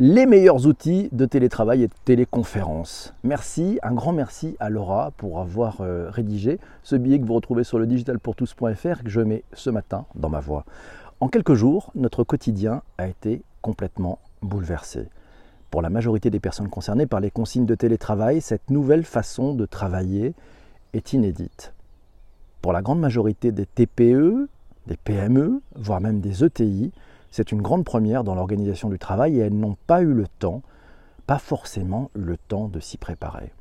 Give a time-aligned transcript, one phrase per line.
[0.00, 3.14] les meilleurs outils de télétravail et de téléconférence.
[3.24, 7.64] Merci, un grand merci à Laura pour avoir euh, rédigé ce billet que vous retrouvez
[7.64, 10.64] sur le digitalpourtous.fr que je mets ce matin dans ma voix.
[11.18, 15.08] En quelques jours, notre quotidien a été complètement bouleversé.
[15.72, 19.66] Pour la majorité des personnes concernées par les consignes de télétravail, cette nouvelle façon de
[19.66, 20.32] travailler
[20.92, 21.72] est inédite.
[22.62, 24.48] Pour la grande majorité des TPE,
[24.86, 26.92] des PME, voire même des ETI,
[27.30, 30.62] c'est une grande première dans l'organisation du travail et elles n'ont pas eu le temps,
[31.26, 33.52] pas forcément eu le temps de s'y préparer.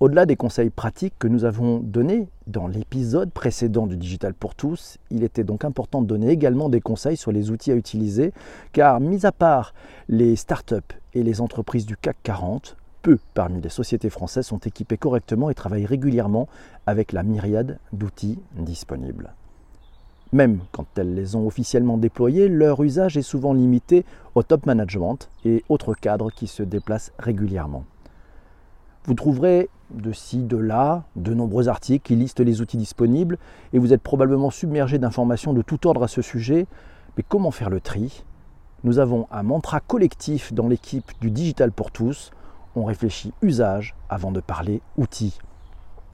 [0.00, 4.96] Au-delà des conseils pratiques que nous avons donnés dans l'épisode précédent du Digital pour tous,
[5.10, 8.32] il était donc important de donner également des conseils sur les outils à utiliser,
[8.72, 9.74] car mis à part
[10.08, 14.98] les startups et les entreprises du CAC 40, peu parmi les sociétés françaises sont équipées
[14.98, 16.46] correctement et travaillent régulièrement
[16.86, 19.34] avec la myriade d'outils disponibles.
[20.32, 25.30] Même quand elles les ont officiellement déployés, leur usage est souvent limité au top management
[25.44, 27.84] et autres cadres qui se déplacent régulièrement.
[29.04, 33.38] Vous trouverez de ci, de là, de nombreux articles qui listent les outils disponibles
[33.72, 36.66] et vous êtes probablement submergé d'informations de tout ordre à ce sujet.
[37.16, 38.24] Mais comment faire le tri?
[38.84, 42.32] Nous avons un mantra collectif dans l'équipe du Digital pour tous.
[42.76, 45.38] On réfléchit usage avant de parler outils.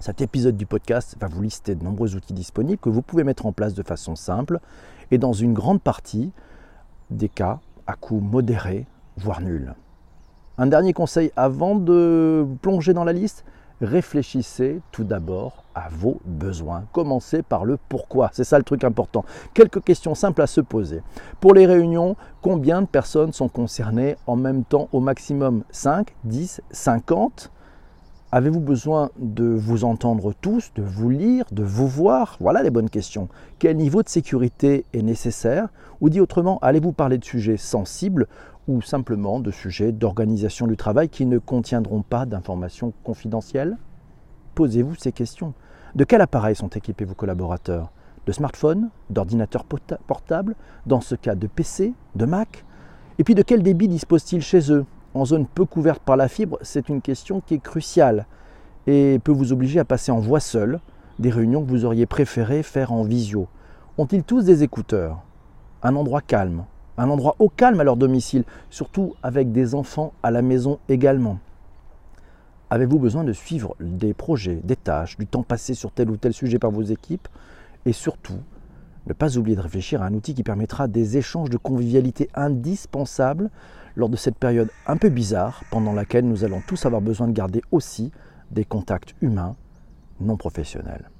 [0.00, 3.46] Cet épisode du podcast va vous lister de nombreux outils disponibles que vous pouvez mettre
[3.46, 4.60] en place de façon simple
[5.10, 6.30] et dans une grande partie
[7.10, 9.74] des cas à coût modéré, voire nul.
[10.56, 13.44] Un dernier conseil avant de plonger dans la liste,
[13.80, 16.84] réfléchissez tout d'abord à vos besoins.
[16.92, 19.24] Commencez par le pourquoi, c'est ça le truc important.
[19.52, 21.02] Quelques questions simples à se poser.
[21.40, 25.64] Pour les réunions, combien de personnes sont concernées en même temps au maximum?
[25.72, 27.50] 5, 10, 50
[28.30, 32.36] Avez-vous besoin de vous entendre tous, de vous lire, de vous voir?
[32.40, 33.30] Voilà les bonnes questions.
[33.58, 35.70] Quel niveau de sécurité est nécessaire?
[36.02, 38.26] Ou dit autrement, allez-vous parler de sujets sensibles
[38.66, 43.78] ou simplement de sujets d'organisation du travail qui ne contiendront pas d'informations confidentielles?
[44.54, 45.54] Posez-vous ces questions.
[45.94, 47.90] De quel appareil sont équipés vos collaborateurs?
[48.26, 49.64] De smartphones D'ordinateurs
[50.06, 50.54] portables?
[50.84, 52.66] Dans ce cas de PC De Mac?
[53.18, 54.84] Et puis de quel débit disposent-ils chez eux?
[55.18, 58.26] En zone peu couverte par la fibre, c'est une question qui est cruciale
[58.86, 60.80] et peut vous obliger à passer en voix seule
[61.18, 63.48] des réunions que vous auriez préféré faire en visio.
[63.98, 65.22] Ont-ils tous des écouteurs?
[65.82, 66.64] Un endroit calme.
[66.96, 71.38] Un endroit au calme à leur domicile, surtout avec des enfants à la maison également.
[72.70, 76.32] Avez-vous besoin de suivre des projets, des tâches, du temps passé sur tel ou tel
[76.32, 77.28] sujet par vos équipes?
[77.86, 78.38] Et surtout,
[79.08, 83.50] ne pas oublier de réfléchir à un outil qui permettra des échanges de convivialité indispensables
[83.96, 87.32] lors de cette période un peu bizarre pendant laquelle nous allons tous avoir besoin de
[87.32, 88.12] garder aussi
[88.50, 89.56] des contacts humains
[90.20, 91.10] non professionnels.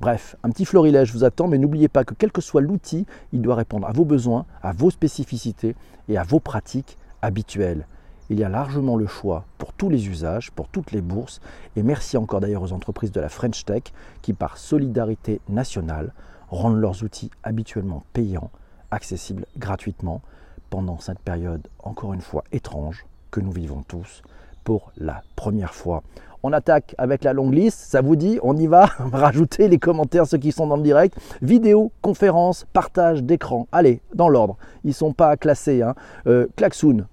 [0.00, 3.40] Bref, un petit florilège vous attend, mais n'oubliez pas que quel que soit l'outil, il
[3.40, 5.74] doit répondre à vos besoins, à vos spécificités
[6.08, 7.86] et à vos pratiques habituelles.
[8.28, 11.40] Il y a largement le choix pour tous les usages, pour toutes les bourses,
[11.76, 13.84] et merci encore d'ailleurs aux entreprises de la French Tech
[14.20, 16.12] qui, par solidarité nationale,
[16.48, 18.50] rendent leurs outils habituellement payants
[18.90, 20.22] accessibles gratuitement
[20.70, 24.22] pendant cette période, encore une fois étrange, que nous vivons tous
[24.64, 26.02] pour la première fois.
[26.42, 30.26] On attaque avec la longue liste, ça vous dit, on y va, rajoutez les commentaires
[30.26, 34.92] ceux qui sont dans le direct, vidéo, conférence, partage d'écran, allez, dans l'ordre, ils ne
[34.94, 35.82] sont pas classés.
[35.82, 35.94] Hein.
[36.26, 36.46] Euh,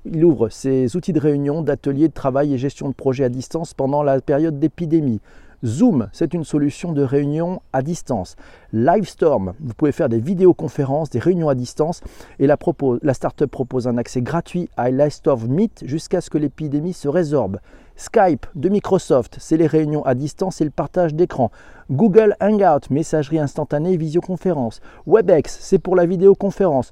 [0.06, 3.74] il ouvre ses outils de réunion, d'ateliers de travail et gestion de projets à distance
[3.74, 5.20] pendant la période d'épidémie.
[5.66, 8.35] Zoom, c'est une solution de réunion à distance.
[8.74, 12.01] Livestorm, vous pouvez faire des vidéoconférences, des réunions à distance.
[12.40, 12.57] Et la,
[13.01, 17.59] la startup propose un accès gratuit à Livestorm Meet jusqu'à ce que l'épidémie se résorbe.
[17.96, 21.51] Skype de Microsoft, c'est les réunions à distance et le partage d'écran.
[21.91, 24.81] Google Hangout, messagerie instantanée et visioconférence.
[25.06, 26.91] WebEx, c'est pour la vidéoconférence.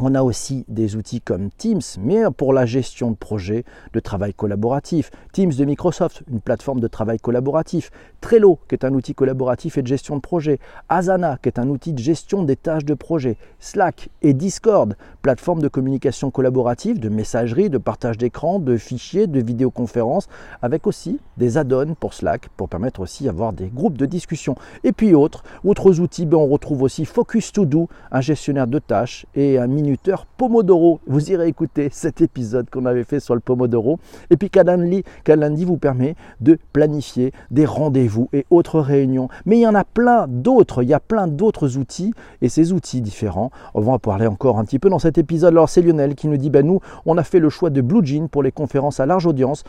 [0.00, 4.32] On a aussi des outils comme Teams, mais pour la gestion de projets de travail
[4.32, 5.10] collaboratif.
[5.32, 7.90] Teams de Microsoft, une plateforme de travail collaboratif.
[8.20, 10.60] Trello, qui est un outil collaboratif et de gestion de projet.
[10.88, 13.38] Asana, qui est un outil de gestion des tâches de projet.
[13.58, 19.40] Slack et Discord, plateforme de communication collaborative, de messagerie, de partage d'écran, de fichiers, de
[19.40, 20.28] vidéoconférences,
[20.62, 24.54] avec aussi des add-ons pour Slack, pour permettre aussi d'avoir des groupes de discussion.
[24.84, 28.78] Et puis autres, autres outils, ben on retrouve aussi Focus To Do, un gestionnaire de
[28.78, 29.87] tâches et un mini
[30.36, 31.00] Pomodoro.
[31.06, 33.98] Vous irez écouter cet épisode qu'on avait fait sur le Pomodoro.
[34.30, 39.28] Et puis Calendly, Calendly vous permet de planifier des rendez-vous et autres réunions.
[39.46, 42.12] Mais il y en a plein d'autres, il y a plein d'autres outils
[42.42, 45.52] et ces outils différents, on va en parler encore un petit peu dans cet épisode.
[45.52, 48.04] Alors c'est Lionel qui nous dit, ben nous, on a fait le choix de Blue
[48.04, 49.64] Jean pour les conférences à large audience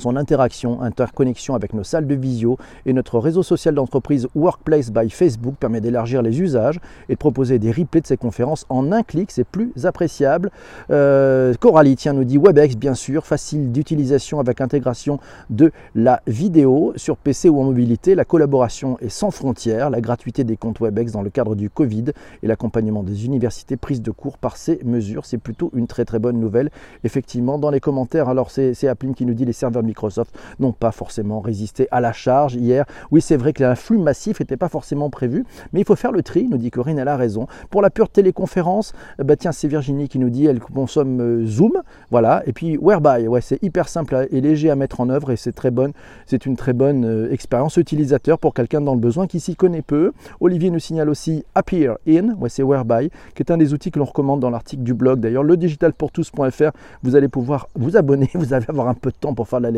[0.00, 5.10] son interaction, interconnexion avec nos salles de visio et notre réseau social d'entreprise Workplace by
[5.10, 9.02] Facebook permet d'élargir les usages et de proposer des replays de ces conférences en un
[9.02, 10.50] clic, c'est plus appréciable.
[10.90, 15.18] Euh, Coralie, tiens, nous dit WebEx, bien sûr, facile d'utilisation avec intégration
[15.50, 18.14] de la vidéo sur PC ou en mobilité.
[18.14, 22.04] La collaboration est sans frontières, la gratuité des comptes WebEx dans le cadre du Covid
[22.42, 26.18] et l'accompagnement des universités prises de cours par ces mesures, c'est plutôt une très très
[26.18, 26.70] bonne nouvelle.
[27.04, 30.92] Effectivement, dans les commentaires, alors c'est Applim qui nous dit les serveurs Microsoft n'ont pas
[30.92, 32.84] forcément résisté à la charge hier.
[33.10, 36.22] Oui, c'est vrai que un massif n'était pas forcément prévu, mais il faut faire le
[36.22, 37.46] tri, nous dit Corinne, elle a raison.
[37.70, 41.82] Pour la pure téléconférence, bah tiens, c'est Virginie qui nous dit elle consomme euh, Zoom,
[42.10, 45.52] voilà, et puis Whereby, c'est hyper simple et léger à mettre en œuvre et c'est
[45.52, 45.92] très bonne,
[46.26, 49.82] c'est une très bonne euh, expérience utilisateur pour quelqu'un dans le besoin qui s'y connaît
[49.82, 50.12] peu.
[50.40, 53.98] Olivier nous signale aussi Appear In, ouais, c'est Whereby, qui est un des outils que
[53.98, 55.20] l'on recommande dans l'article du blog.
[55.20, 56.70] D'ailleurs, le digitalpourtous.fr,
[57.02, 59.70] vous allez pouvoir vous abonner, vous allez avoir un peu de temps pour faire la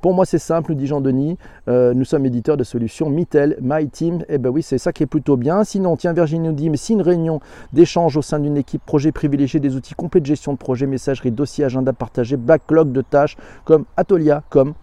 [0.00, 1.36] Pour moi, c'est simple, dit Jean-Denis.
[1.68, 4.24] Euh, nous sommes éditeurs de solutions Mitel, My Team.
[4.28, 5.64] Eh ben oui, c'est ça qui est plutôt bien.
[5.64, 7.40] Sinon, tiens, Virginie nous dit, mais si une réunion
[7.72, 11.30] d'échange au sein d'une équipe, projet privilégié, des outils complets de gestion de projet, messagerie,
[11.30, 14.74] dossier, agenda partagé, backlog de tâches comme Atolia, comme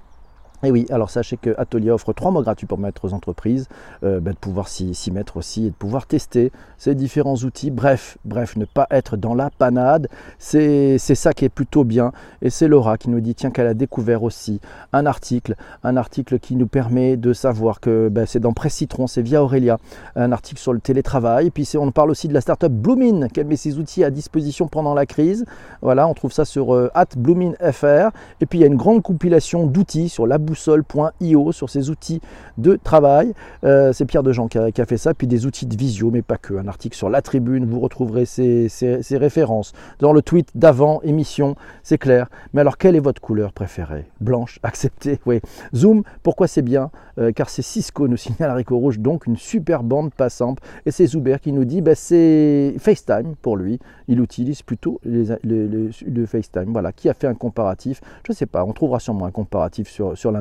[0.63, 3.67] et oui, alors sachez que Atelier offre trois mois gratuits pour mettre aux entreprises,
[4.03, 7.69] euh, bah, de pouvoir s'y mettre aussi et de pouvoir tester ces différents outils.
[7.69, 10.07] Bref, bref, ne pas être dans la panade,
[10.39, 12.11] c'est ça qui est plutôt bien.
[12.41, 14.59] Et c'est Laura qui nous dit tiens qu'elle a découvert aussi
[14.93, 19.05] un article, un article qui nous permet de savoir que bah, c'est dans Presse Citron,
[19.05, 19.77] c'est via Aurélia,
[20.15, 21.47] un article sur le télétravail.
[21.47, 24.67] Et puis on parle aussi de la startup Bloomin, qui met ses outils à disposition
[24.67, 25.45] pendant la crise.
[25.83, 28.09] Voilà, on trouve ça sur euh, @bloomin.fr.
[28.41, 32.21] Et puis il y a une grande compilation d'outils sur la boussole.io sur ses outils
[32.57, 33.33] de travail.
[33.63, 36.09] Euh, c'est Pierre Dejean qui a, qui a, fait ça, puis des outils de visio,
[36.09, 36.55] mais pas que.
[36.55, 38.67] Un article sur la tribune, vous retrouverez ces,
[39.11, 39.73] références.
[39.99, 42.27] Dans le tweet d'avant, émission, c'est clair.
[42.53, 44.05] Mais alors, quelle est votre couleur préférée?
[44.21, 45.41] Blanche, acceptée, oui.
[45.75, 46.89] Zoom, pourquoi c'est bien?
[47.19, 50.59] Euh, Car c'est Cisco, nous signale Rico Rouge, donc une super bande passante.
[50.85, 53.79] Et c'est Zuber qui nous dit, bah, c'est FaceTime pour lui.
[54.07, 56.71] Il utilise plutôt le FaceTime.
[56.71, 58.01] Voilà, qui a fait un comparatif?
[58.25, 60.31] Je ne sais pas, on trouvera sûrement un comparatif sur, sur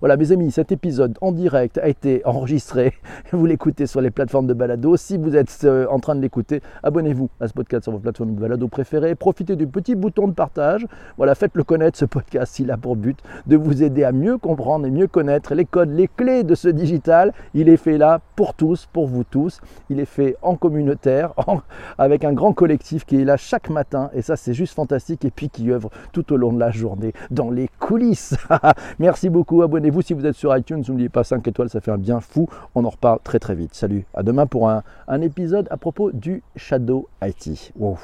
[0.00, 2.94] Voilà mes amis, cet épisode en direct a été enregistré.
[3.32, 4.96] Vous l'écoutez sur les plateformes de balado.
[4.96, 8.34] Si vous êtes euh, en train de l'écouter, abonnez-vous à ce podcast sur vos plateformes
[8.34, 9.14] de balado préférées.
[9.14, 10.86] Profitez du petit bouton de partage.
[11.16, 12.58] Voilà, faites-le connaître ce podcast.
[12.58, 15.90] Il a pour but de vous aider à mieux comprendre et mieux connaître les codes,
[15.90, 17.32] les clés de ce digital.
[17.54, 19.60] Il est fait là pour tous, pour vous tous.
[19.90, 21.34] Il est fait en communautaire,
[21.98, 24.10] avec un grand collectif qui est là chaque matin.
[24.14, 25.24] Et ça, c'est juste fantastique.
[25.24, 28.34] Et puis qui œuvre tout au long de la journée dans les coulisses.
[28.98, 31.90] Merci Merci beaucoup, abonnez-vous si vous êtes sur iTunes, n'oubliez pas 5 étoiles, ça fait
[31.90, 32.48] un bien fou.
[32.74, 33.74] On en reparle très très vite.
[33.74, 34.82] Salut, à demain pour un,
[35.20, 37.74] épisode à propos du Shadow IT.
[37.76, 37.98] Wow.